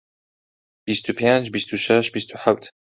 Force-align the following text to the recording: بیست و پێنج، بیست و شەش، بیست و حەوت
بیست 0.87 1.05
و 1.09 1.11
پێنج، 1.19 1.43
بیست 1.55 1.69
و 1.73 1.75
شەش، 1.85 2.05
بیست 2.15 2.29
و 2.31 2.35
حەوت 2.43 2.63